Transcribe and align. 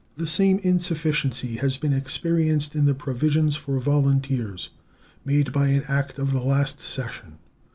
The 0.17 0.25
same 0.25 0.57
insufficiency 0.63 1.57
has 1.57 1.77
been 1.77 1.93
experienced 1.93 2.75
in 2.75 2.85
the 2.85 2.95
provisions 2.95 3.55
for 3.55 3.77
volunteers 3.79 4.69
made 5.23 5.51
by 5.53 5.67
an 5.67 5.83
act 5.87 6.17
of 6.17 6.31
the 6.31 6.41
last 6.41 6.79
session. 6.79 7.37